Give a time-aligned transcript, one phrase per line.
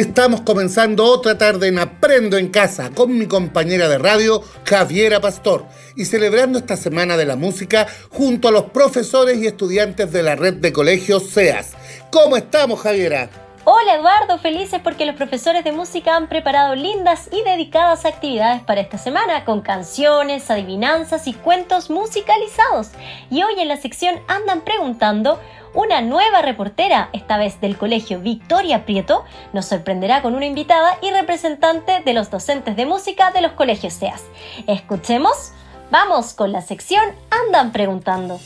[0.00, 5.66] Estamos comenzando otra tarde en Aprendo en Casa con mi compañera de radio, Javiera Pastor,
[5.94, 10.36] y celebrando esta Semana de la Música junto a los profesores y estudiantes de la
[10.36, 11.72] red de colegios SEAS.
[12.10, 13.28] ¿Cómo estamos, Javiera?
[13.64, 18.80] Hola Eduardo, felices porque los profesores de música han preparado lindas y dedicadas actividades para
[18.80, 22.88] esta semana con canciones, adivinanzas y cuentos musicalizados.
[23.30, 25.38] Y hoy en la sección andan preguntando,
[25.74, 31.10] una nueva reportera, esta vez del Colegio Victoria Prieto, nos sorprenderá con una invitada y
[31.10, 34.24] representante de los docentes de música de los colegios SEAS.
[34.66, 35.52] Escuchemos,
[35.90, 38.40] vamos con la sección Andan preguntando.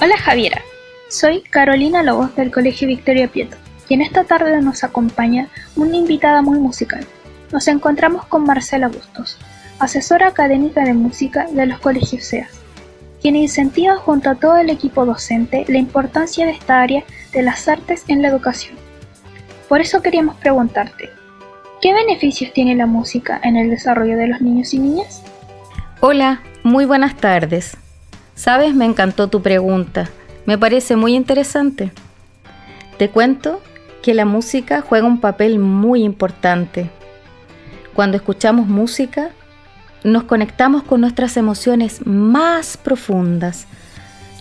[0.00, 0.62] Hola Javiera,
[1.10, 3.56] soy Carolina Lobos del Colegio Victoria Prieto
[3.88, 7.06] y en esta tarde nos acompaña una invitada muy musical.
[7.52, 9.38] Nos encontramos con Marcela Bustos,
[9.78, 12.60] asesora académica de música de los colegios SEAS,
[13.22, 17.66] quien incentiva junto a todo el equipo docente la importancia de esta área de las
[17.68, 18.76] artes en la educación.
[19.68, 21.10] Por eso queríamos preguntarte,
[21.80, 25.22] ¿qué beneficios tiene la música en el desarrollo de los niños y niñas?
[26.00, 27.76] Hola, muy buenas tardes.
[28.34, 30.08] Sabes, me encantó tu pregunta.
[30.46, 31.90] Me parece muy interesante.
[32.98, 33.60] Te cuento
[34.08, 36.88] que la música juega un papel muy importante.
[37.92, 39.32] Cuando escuchamos música,
[40.02, 43.66] nos conectamos con nuestras emociones más profundas.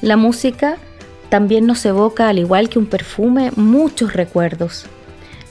[0.02, 0.78] La música
[1.28, 4.86] también nos evoca, al igual que un perfume, muchos recuerdos.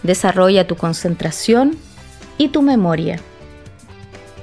[0.02, 1.76] Desarrolla tu concentración
[2.38, 3.20] y tu memoria.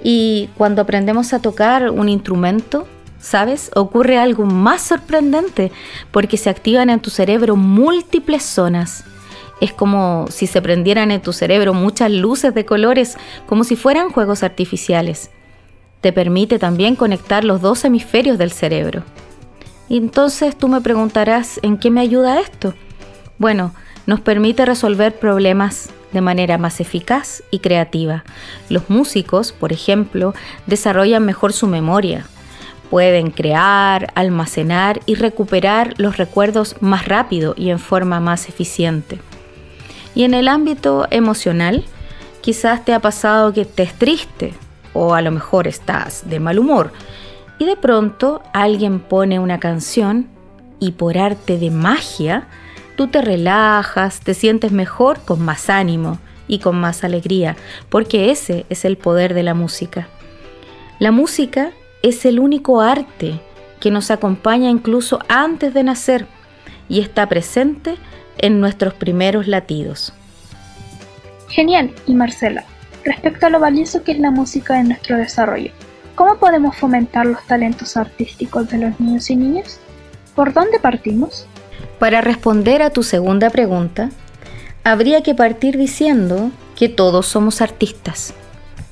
[0.03, 2.87] Y cuando aprendemos a tocar un instrumento,
[3.19, 3.71] ¿sabes?
[3.73, 5.71] Ocurre algo más sorprendente
[6.11, 9.05] porque se activan en tu cerebro múltiples zonas.
[9.61, 13.17] Es como si se prendieran en tu cerebro muchas luces de colores,
[13.47, 15.31] como si fueran juegos artificiales.
[16.01, 19.03] Te permite también conectar los dos hemisferios del cerebro.
[19.87, 22.73] Y entonces tú me preguntarás, ¿en qué me ayuda esto?
[23.37, 23.73] Bueno,
[24.05, 28.23] nos permite resolver problemas de manera más eficaz y creativa.
[28.69, 30.33] Los músicos, por ejemplo,
[30.67, 32.27] desarrollan mejor su memoria,
[32.89, 39.19] pueden crear, almacenar y recuperar los recuerdos más rápido y en forma más eficiente.
[40.15, 41.83] Y en el ámbito emocional,
[42.41, 44.53] quizás te ha pasado que estés triste
[44.93, 46.91] o a lo mejor estás de mal humor
[47.59, 50.27] y de pronto alguien pone una canción
[50.79, 52.47] y por arte de magia
[52.95, 57.55] tú te relajas, te sientes mejor con más ánimo y con más alegría,
[57.89, 60.07] porque ese es el poder de la música.
[60.99, 61.71] La música
[62.01, 63.39] es el único arte
[63.79, 66.27] que nos acompaña incluso antes de nacer
[66.89, 67.95] y está presente
[68.37, 70.13] en nuestros primeros latidos.
[71.49, 72.63] Genial, y Marcela,
[73.03, 75.71] respecto a lo valioso que es la música en nuestro desarrollo,
[76.15, 79.79] ¿cómo podemos fomentar los talentos artísticos de los niños y niñas?
[80.35, 81.45] ¿Por dónde partimos?
[81.99, 84.09] Para responder a tu segunda pregunta,
[84.83, 88.33] habría que partir diciendo que todos somos artistas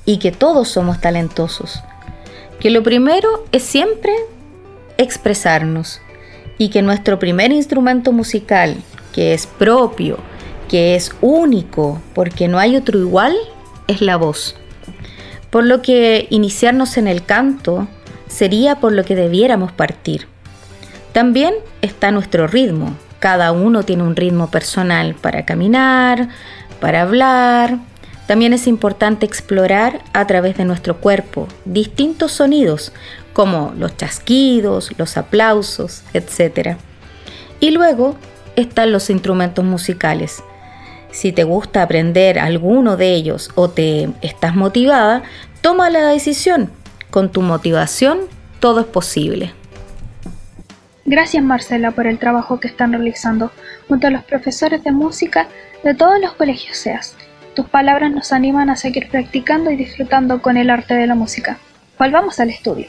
[0.04, 1.82] y que todos somos talentosos
[2.62, 4.12] que lo primero es siempre
[4.96, 6.00] expresarnos
[6.58, 8.76] y que nuestro primer instrumento musical,
[9.12, 10.18] que es propio,
[10.68, 13.34] que es único, porque no hay otro igual,
[13.88, 14.56] es la voz.
[15.50, 17.86] Por lo que iniciarnos en el canto
[18.26, 20.26] sería por lo que debiéramos partir.
[21.12, 22.96] También está nuestro ritmo.
[23.18, 26.28] Cada uno tiene un ritmo personal para caminar,
[26.80, 27.78] para hablar,
[28.26, 32.92] también es importante explorar a través de nuestro cuerpo distintos sonidos,
[33.32, 36.76] como los chasquidos, los aplausos, etc.
[37.60, 38.16] Y luego
[38.56, 40.42] están los instrumentos musicales.
[41.10, 45.22] Si te gusta aprender alguno de ellos o te estás motivada,
[45.60, 46.70] toma la decisión.
[47.10, 48.20] Con tu motivación
[48.60, 49.52] todo es posible.
[51.04, 53.50] Gracias Marcela por el trabajo que están realizando
[53.88, 55.48] junto a los profesores de música
[55.82, 57.16] de todos los colegios SEAS.
[57.54, 61.58] Tus palabras nos animan a seguir practicando y disfrutando con el arte de la música.
[61.98, 62.86] Volvamos al estudio.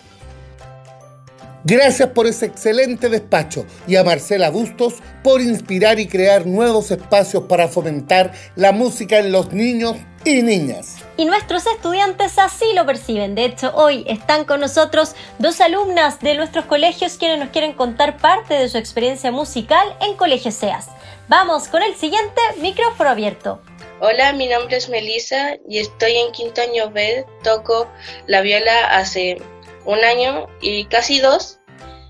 [1.66, 7.44] Gracias por ese excelente despacho y a Marcela Bustos por inspirar y crear nuevos espacios
[7.44, 9.96] para fomentar la música en los niños
[10.26, 10.98] y niñas.
[11.16, 13.34] Y nuestros estudiantes así lo perciben.
[13.34, 18.18] De hecho, hoy están con nosotros dos alumnas de nuestros colegios quienes nos quieren contar
[18.18, 20.88] parte de su experiencia musical en Colegio SEAS.
[21.30, 23.62] Vamos con el siguiente micrófono abierto.
[24.02, 27.26] Hola, mi nombre es Melissa y estoy en quinto año B.
[27.42, 27.88] Toco
[28.28, 29.42] la viola hace
[29.86, 31.60] un año y casi dos.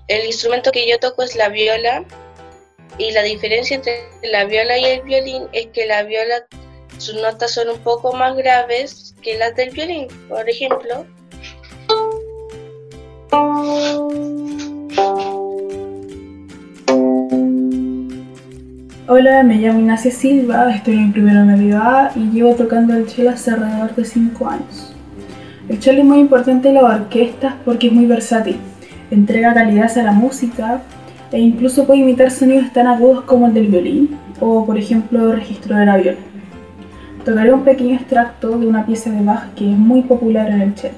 [0.08, 2.04] El instrumento que yo toco es la viola
[2.98, 6.46] y la diferencia entre la viola y el violín es que la viola
[6.98, 10.08] sus notas son un poco más graves que las del violín.
[10.28, 11.06] Por ejemplo,
[19.06, 23.30] Hola, me llamo Ignacia Silva, estoy en primero medio A y llevo tocando el cello
[23.30, 24.93] hace alrededor de 5 años.
[25.68, 28.56] El cello es muy importante en las orquestas porque es muy versátil,
[29.10, 30.82] entrega calidad a la música
[31.32, 35.38] e incluso puede imitar sonidos tan agudos como el del violín o por ejemplo el
[35.38, 36.18] registro de la viola.
[37.24, 40.74] Tocaré un pequeño extracto de una pieza de Bach que es muy popular en el
[40.76, 40.94] cello.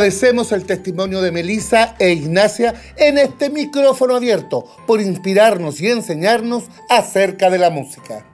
[0.00, 6.70] Agradecemos el testimonio de Melisa e Ignacia en este micrófono abierto por inspirarnos y enseñarnos
[6.88, 8.24] acerca de la música.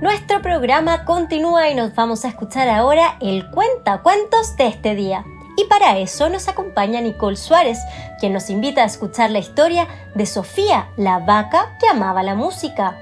[0.00, 5.22] Nuestro programa continúa y nos vamos a escuchar ahora el cuentacuentos de este día.
[5.58, 7.80] Y para eso nos acompaña Nicole Suárez,
[8.20, 12.96] quien nos invita a escuchar la historia de Sofía, la vaca que amaba la música.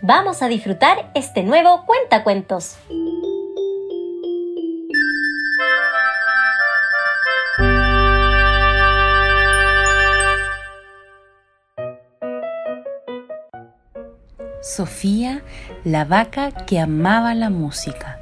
[0.00, 2.76] Vamos a disfrutar este nuevo cuentacuentos.
[14.62, 15.42] Sofía,
[15.82, 18.17] la vaca que amaba la música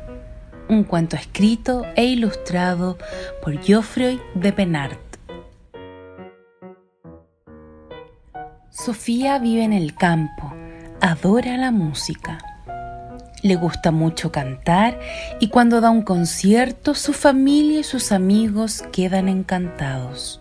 [0.68, 2.98] un cuento escrito e ilustrado
[3.42, 4.98] por Geoffroy de Penart.
[8.70, 10.52] Sofía vive en el campo,
[11.00, 12.38] adora la música.
[13.42, 14.98] Le gusta mucho cantar
[15.40, 20.40] y cuando da un concierto su familia y sus amigos quedan encantados.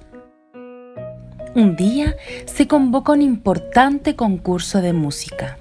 [1.56, 5.58] Un día se convoca un importante concurso de música.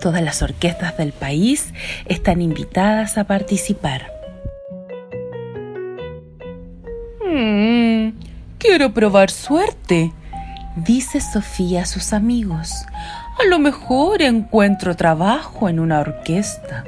[0.00, 1.72] Todas las orquestas del país
[2.06, 4.12] están invitadas a participar.
[7.24, 8.10] Mm,
[8.58, 10.12] quiero probar suerte,
[10.76, 12.72] dice Sofía a sus amigos.
[13.38, 16.84] A lo mejor encuentro trabajo en una orquesta.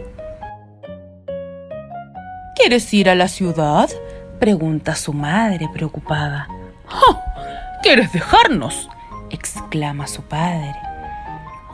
[2.56, 3.88] ¿Quieres ir a la ciudad?
[4.38, 6.48] pregunta su madre preocupada.
[7.82, 8.88] ¿Quieres dejarnos?
[9.30, 10.74] exclama su padre.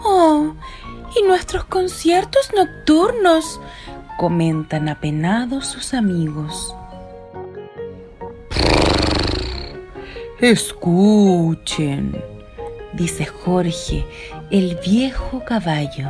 [0.04, 0.54] Oh,
[1.16, 3.60] ¿Y nuestros conciertos nocturnos?
[4.16, 6.74] comentan apenados sus amigos.
[10.40, 12.16] Escuchen,
[12.92, 14.04] dice Jorge,
[14.50, 16.08] el viejo caballo.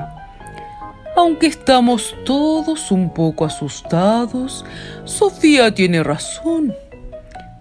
[1.17, 4.65] Aunque estamos todos un poco asustados,
[5.05, 6.75] Sofía tiene razón.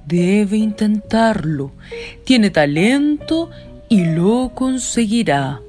[0.05, 1.71] Debe intentarlo.
[2.25, 3.51] Tiene talento
[3.89, 5.62] y lo conseguirá.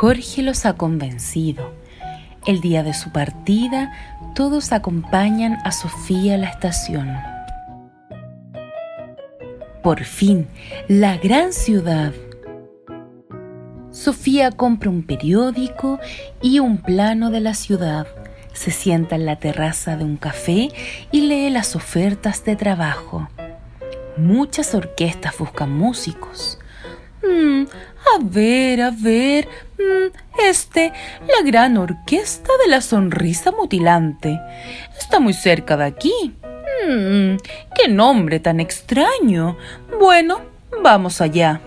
[0.00, 1.72] Jorge los ha convencido.
[2.46, 3.90] El día de su partida,
[4.36, 7.16] todos acompañan a Sofía a la estación.
[9.82, 10.46] Por fin,
[10.86, 12.12] la gran ciudad.
[13.90, 15.98] Sofía compra un periódico
[16.40, 18.06] y un plano de la ciudad.
[18.52, 20.68] Se sienta en la terraza de un café
[21.10, 23.28] y lee las ofertas de trabajo.
[24.16, 26.60] Muchas orquestas buscan músicos.
[27.22, 29.48] Mm, a ver, a ver.
[29.78, 34.40] Mm, este, la gran orquesta de la sonrisa mutilante.
[34.98, 36.34] Está muy cerca de aquí.
[36.86, 37.36] Mm,
[37.74, 39.56] ¡Qué nombre tan extraño!
[39.98, 40.40] Bueno,
[40.82, 41.60] vamos allá.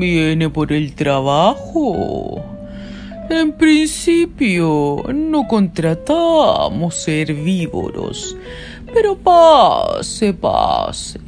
[0.00, 2.42] viene por el trabajo.
[3.28, 8.36] En principio, no contratamos herbívoros.
[8.92, 11.20] Pero pase, pase.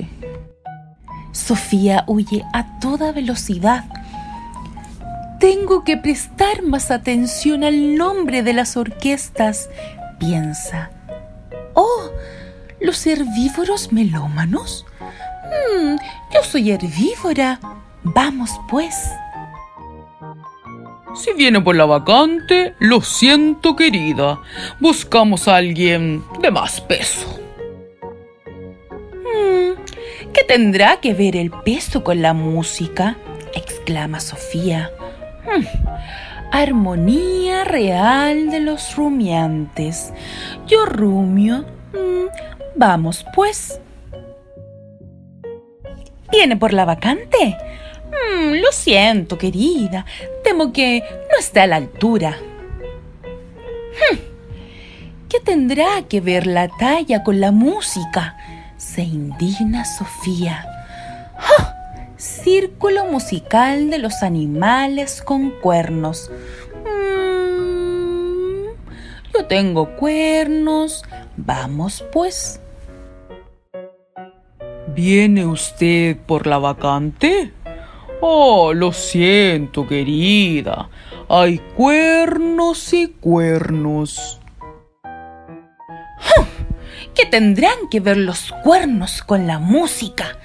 [1.33, 3.85] Sofía huye a toda velocidad.
[5.41, 9.69] Tengo que prestar más atención al nombre de las orquestas,
[10.19, 10.91] piensa.
[11.75, 12.11] Oh,
[12.81, 14.87] los herbívoros melómanos.
[15.01, 15.97] Hmm,
[16.33, 17.59] yo soy herbívora.
[18.05, 19.11] Vamos, pues.
[21.15, 24.41] Si viene por la vacante, lo siento, querida.
[24.81, 27.42] Buscamos a alguien de más peso.
[30.33, 33.17] ¿Qué tendrá que ver el peso con la música?
[33.55, 34.91] exclama Sofía.
[35.45, 35.65] Hmm,
[36.51, 40.13] armonía real de los rumiantes.
[40.67, 42.29] Yo rumio, Mm,
[42.75, 43.81] vamos, pues.
[46.31, 47.57] ¿Viene por la vacante?
[48.09, 50.07] Mm, lo siento, querida.
[50.43, 52.39] Temo que no está a la altura.
[53.23, 54.17] Hmm,
[55.29, 58.37] ¿Qué tendrá que ver la talla con la música?
[58.83, 60.67] Se indigna Sofía.
[61.39, 61.75] ¡Ah!
[62.17, 66.31] Círculo musical de los animales con cuernos.
[66.85, 68.65] Mm,
[69.33, 71.05] yo tengo cuernos.
[71.37, 72.61] Vamos, pues.
[74.89, 77.53] ¿Viene usted por la vacante?
[78.21, 80.91] Oh, lo siento, querida.
[81.29, 84.41] Hay cuernos y cuernos.
[87.15, 90.39] ¿Qué tendrán que ver los cuernos con la música?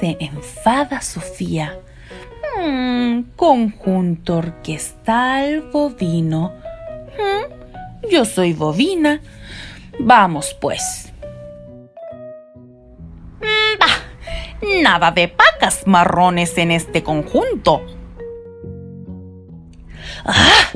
[0.00, 1.78] Se enfada Sofía.
[2.58, 6.52] Mm, conjunto orquestal bovino.
[7.18, 9.20] Mm, yo soy bovina.
[9.98, 11.12] Vamos, pues.
[13.78, 17.82] Bah, nada de pacas marrones en este conjunto.
[20.24, 20.68] ¡Ah!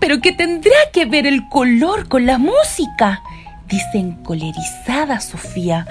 [0.00, 3.22] ¿Pero qué tendrá que ver el color con la música?
[3.68, 5.86] Dice encolerizada Sofía.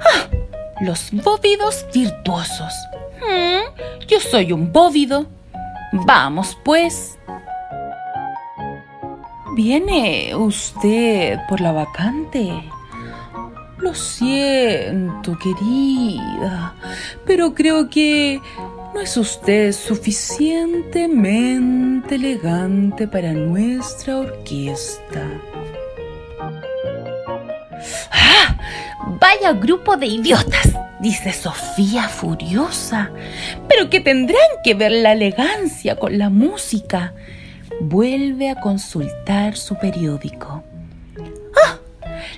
[0.00, 0.28] ¡Ah!
[0.80, 2.72] Los bóvidos virtuosos.
[3.20, 5.26] Mm, yo soy un bóvido.
[5.92, 7.18] Vamos, pues.
[9.54, 12.62] ¿Viene usted por la vacante?
[13.78, 16.74] Lo siento, querida,
[17.24, 18.42] pero creo que
[18.94, 25.22] no es usted suficientemente elegante para nuestra orquesta.
[29.18, 33.10] Vaya grupo de idiotas, dice Sofía furiosa.
[33.66, 37.14] Pero ¿qué tendrán que ver la elegancia con la música?
[37.80, 40.62] Vuelve a consultar su periódico.
[41.64, 41.78] ¡Ah!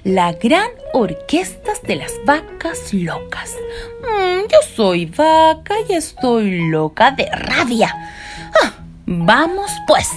[0.05, 3.57] La gran orquesta de las vacas locas.
[4.03, 7.93] Mm, yo soy vaca y estoy loca de rabia.
[8.63, 8.73] ¡Ah!
[9.05, 10.09] Vamos pues.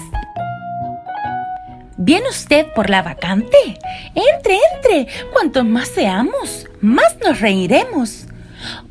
[2.04, 3.78] ¿Viene usted por la vacante?
[4.16, 5.08] Entre, entre.
[5.32, 8.26] Cuantos más seamos, más nos reiremos.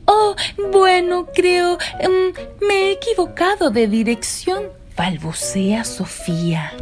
[0.05, 0.37] Oh,
[0.71, 1.77] bueno, creo...
[1.99, 4.63] em, me he equivocado de dirección,
[4.97, 6.73] balbucea Sofía.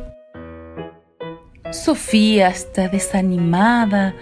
[1.72, 4.14] Sofía está desanimada.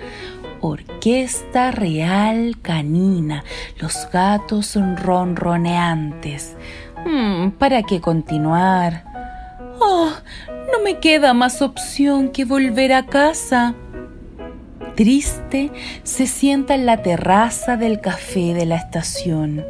[0.60, 3.42] Orquesta Real Canina.
[3.80, 6.56] Los gatos ronroneantes.
[7.04, 9.04] Mm, ¿Para qué continuar?
[9.80, 10.12] Oh,
[10.72, 13.74] no me queda más opción que volver a casa.
[14.94, 15.70] Triste,
[16.02, 19.64] se sienta en la terraza del café de la estación.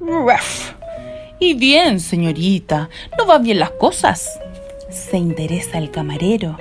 [0.00, 0.72] Ruff.
[1.38, 4.38] Y bien, señorita, ¿no van bien las cosas?
[4.90, 6.56] Se interesa el camarero.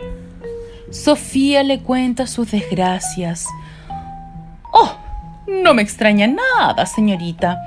[0.89, 3.47] Sofía le cuenta sus desgracias.
[4.71, 4.95] Oh,
[5.47, 7.57] no me extraña nada, señorita.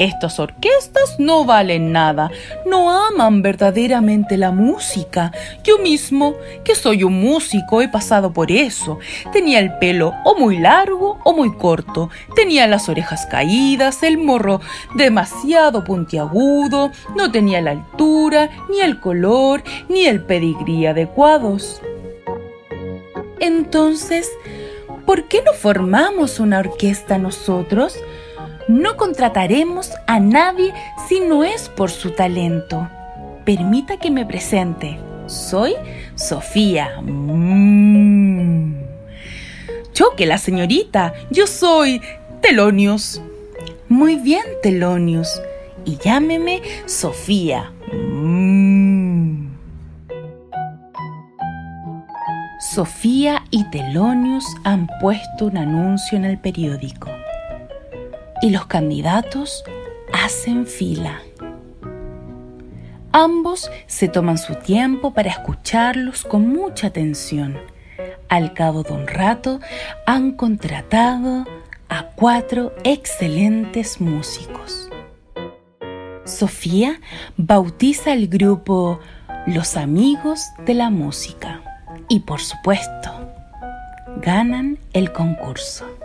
[0.00, 2.30] Estas orquestas no valen nada,
[2.64, 5.30] no aman verdaderamente la música.
[5.62, 8.98] Yo mismo, que soy un músico, he pasado por eso.
[9.30, 14.62] Tenía el pelo o muy largo o muy corto, tenía las orejas caídas, el morro
[14.94, 21.82] demasiado puntiagudo, no tenía la altura, ni el color, ni el pedigrí adecuados.
[23.38, 24.30] Entonces,
[25.04, 27.98] ¿por qué no formamos una orquesta nosotros?
[28.68, 30.72] No contrataremos a nadie
[31.08, 32.88] si no es por su talento.
[33.44, 34.98] Permita que me presente.
[35.26, 35.74] Soy
[36.14, 37.00] Sofía.
[37.00, 38.74] Mm.
[39.92, 41.14] Choque la señorita.
[41.30, 42.00] Yo soy
[42.40, 43.20] Telonius.
[43.88, 45.40] Muy bien, Telonius.
[45.84, 47.72] Y llámeme Sofía.
[47.92, 49.48] Mm.
[52.74, 57.19] Sofía y Telonius han puesto un anuncio en el periódico
[58.40, 59.64] y los candidatos
[60.12, 61.20] hacen fila.
[63.12, 67.58] Ambos se toman su tiempo para escucharlos con mucha atención.
[68.28, 69.60] Al cabo de un rato
[70.06, 71.44] han contratado
[71.88, 74.88] a cuatro excelentes músicos.
[76.24, 77.00] Sofía
[77.36, 79.00] bautiza el grupo
[79.46, 81.62] Los Amigos de la Música
[82.08, 83.10] y por supuesto
[84.22, 85.99] ganan el concurso.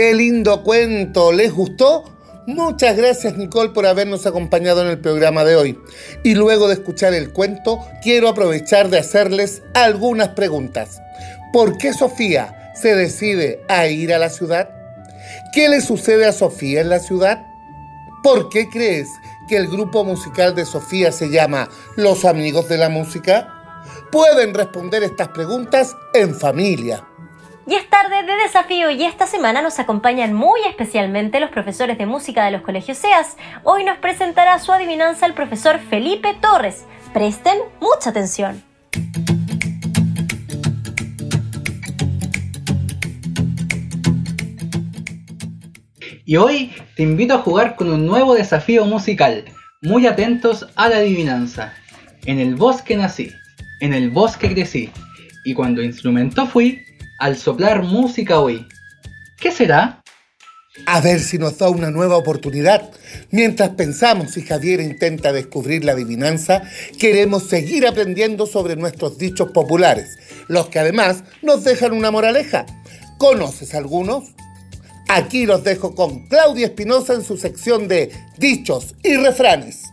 [0.00, 2.04] Qué lindo cuento, ¿les gustó?
[2.46, 5.78] Muchas gracias Nicole por habernos acompañado en el programa de hoy.
[6.24, 11.02] Y luego de escuchar el cuento, quiero aprovechar de hacerles algunas preguntas.
[11.52, 14.70] ¿Por qué Sofía se decide a ir a la ciudad?
[15.52, 17.42] ¿Qué le sucede a Sofía en la ciudad?
[18.22, 19.06] ¿Por qué crees
[19.50, 23.48] que el grupo musical de Sofía se llama Los Amigos de la Música?
[24.10, 27.04] Pueden responder estas preguntas en familia.
[27.70, 32.04] Y es tarde de desafío y esta semana nos acompañan muy especialmente los profesores de
[32.04, 33.36] música de los colegios SEAS.
[33.62, 36.84] Hoy nos presentará su adivinanza el profesor Felipe Torres.
[37.12, 38.60] Presten mucha atención.
[46.24, 49.44] Y hoy te invito a jugar con un nuevo desafío musical.
[49.80, 51.72] Muy atentos a la adivinanza.
[52.26, 53.30] En el bosque nací,
[53.80, 54.90] en el bosque crecí,
[55.44, 56.84] y cuando instrumento fui,
[57.20, 58.66] al soplar música hoy.
[59.38, 60.02] ¿Qué será?
[60.86, 62.90] A ver si nos da una nueva oportunidad.
[63.30, 66.62] Mientras pensamos y Javier intenta descubrir la adivinanza,
[66.98, 72.66] queremos seguir aprendiendo sobre nuestros dichos populares, los que además nos dejan una moraleja.
[73.18, 74.34] ¿Conoces algunos?
[75.08, 79.89] Aquí los dejo con Claudia Espinosa en su sección de Dichos y Refranes.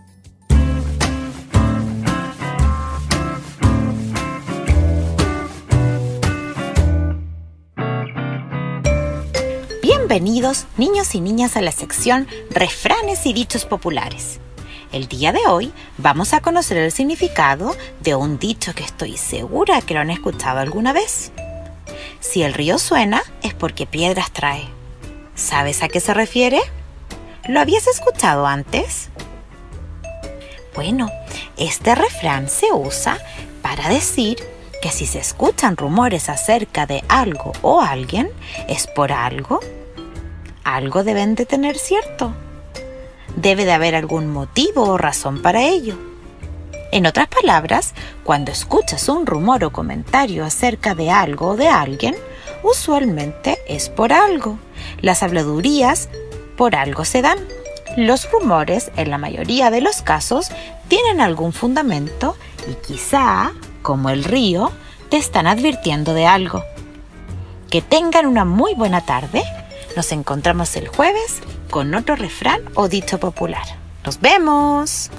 [10.09, 14.39] Bienvenidos niños y niñas a la sección Refranes y Dichos Populares.
[14.93, 19.81] El día de hoy vamos a conocer el significado de un dicho que estoy segura
[19.81, 21.33] que lo han escuchado alguna vez.
[22.21, 24.69] Si el río suena es porque piedras trae.
[25.35, 26.61] ¿Sabes a qué se refiere?
[27.49, 29.09] ¿Lo habías escuchado antes?
[30.73, 31.11] Bueno,
[31.57, 33.17] este refrán se usa
[33.61, 34.37] para decir
[34.81, 38.31] que si se escuchan rumores acerca de algo o alguien,
[38.69, 39.59] es por algo
[40.75, 42.33] algo deben de tener cierto.
[43.35, 45.95] Debe de haber algún motivo o razón para ello.
[46.91, 52.15] En otras palabras, cuando escuchas un rumor o comentario acerca de algo o de alguien,
[52.63, 54.57] usualmente es por algo.
[55.01, 56.09] Las habladurías
[56.57, 57.39] por algo se dan.
[57.95, 60.49] Los rumores, en la mayoría de los casos,
[60.87, 62.35] tienen algún fundamento
[62.69, 63.51] y quizá,
[63.81, 64.71] como el río,
[65.09, 66.63] te están advirtiendo de algo.
[67.69, 69.43] Que tengan una muy buena tarde
[69.97, 73.63] nos encontramos el jueves con otro refrán o dicho popular.
[74.05, 75.09] ¡Nos vemos!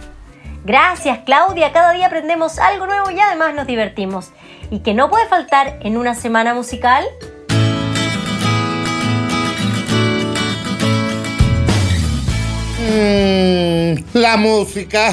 [0.65, 4.31] Gracias Claudia, cada día aprendemos algo nuevo y además nos divertimos.
[4.71, 7.05] ¿Y que no puede faltar en una semana musical?
[12.79, 15.13] Mmm, la música.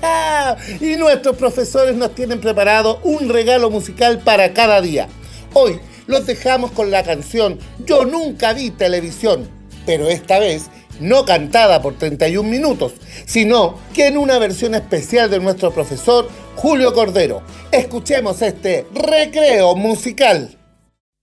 [0.80, 5.08] y nuestros profesores nos tienen preparado un regalo musical para cada día.
[5.52, 9.48] Hoy los dejamos con la canción Yo nunca vi televisión,
[9.86, 12.94] pero esta vez no cantada por 31 minutos,
[13.26, 17.42] sino que en una versión especial de nuestro profesor Julio Cordero.
[17.72, 20.58] Escuchemos este recreo musical.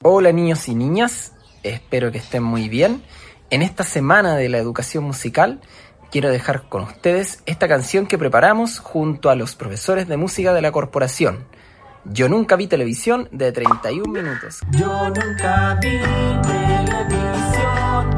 [0.03, 3.01] Hola niños y niñas, espero que estén muy bien.
[3.49, 5.61] En esta semana de la educación musical
[6.11, 10.61] quiero dejar con ustedes esta canción que preparamos junto a los profesores de música de
[10.61, 11.45] la corporación.
[12.05, 14.61] Yo nunca vi televisión de 31 minutos.
[14.71, 15.99] Yo nunca vi
[16.41, 18.15] televisión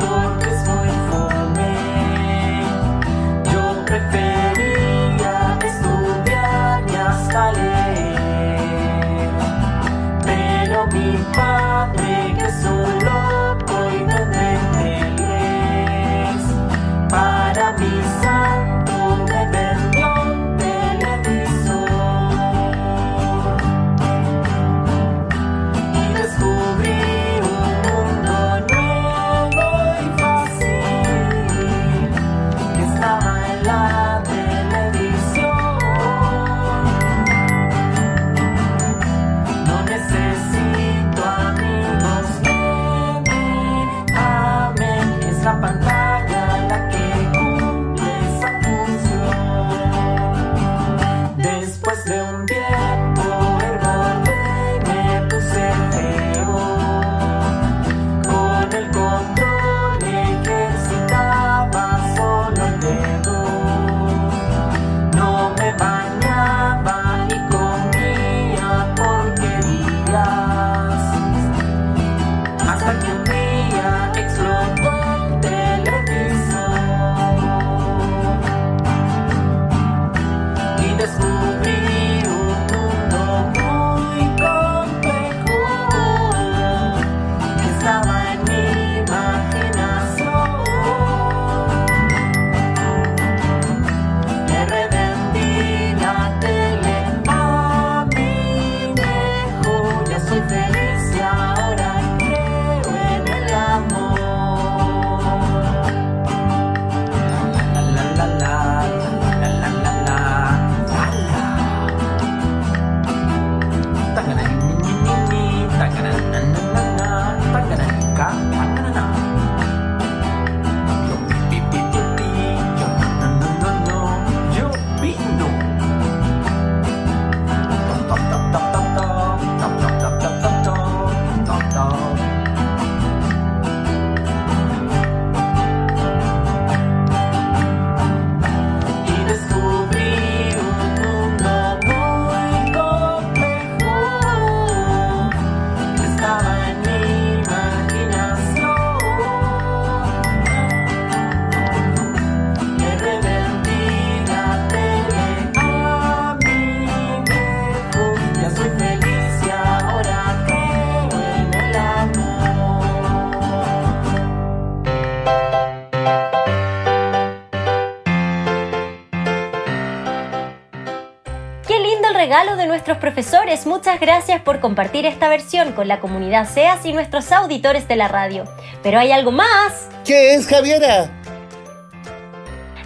[172.83, 173.65] nuestros profesores.
[173.65, 178.09] Muchas gracias por compartir esta versión con la comunidad SEAS y nuestros auditores de la
[178.09, 178.43] radio.
[178.81, 179.87] Pero hay algo más.
[180.03, 181.09] ¿Qué es, Javiera?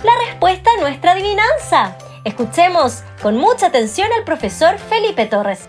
[0.03, 1.97] La respuesta a nuestra adivinanza.
[2.25, 5.67] Escuchemos con mucha atención al profesor Felipe Torres.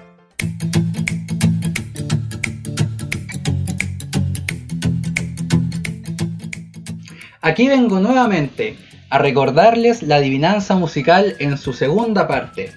[7.41, 8.77] Aquí vengo nuevamente
[9.09, 12.75] a recordarles la adivinanza musical en su segunda parte.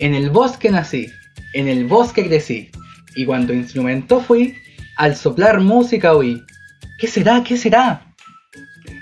[0.00, 1.12] En el bosque nací,
[1.52, 2.70] en el bosque crecí,
[3.14, 4.56] y cuando instrumento fui,
[4.96, 6.42] al soplar música oí.
[6.98, 7.44] ¿Qué será?
[7.44, 8.14] ¿Qué será?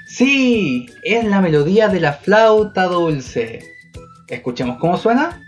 [0.09, 3.61] Sí, es la melodía de la flauta dulce.
[4.27, 5.41] Escuchemos cómo suena.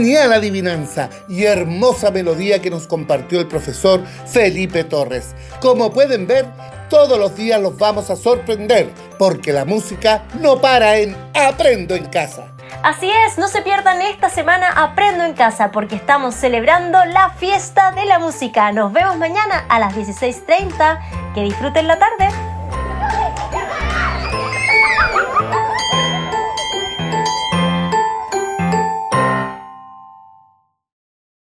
[0.00, 5.34] Genial adivinanza y hermosa melodía que nos compartió el profesor Felipe Torres.
[5.60, 6.46] Como pueden ver,
[6.88, 12.06] todos los días los vamos a sorprender, porque la música no para en Aprendo en
[12.06, 12.46] Casa.
[12.82, 17.92] Así es, no se pierdan esta semana Aprendo en Casa porque estamos celebrando la fiesta
[17.92, 18.72] de la música.
[18.72, 21.34] Nos vemos mañana a las 16.30.
[21.34, 22.49] Que disfruten la tarde.